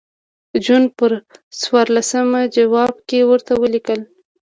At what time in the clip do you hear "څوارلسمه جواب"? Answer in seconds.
1.61-2.93